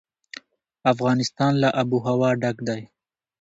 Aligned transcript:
افغانستان 0.93 1.53
له 1.61 1.69
آب 1.81 1.89
وهوا 1.93 2.29
ډک 2.41 2.57
دی. 2.67 2.81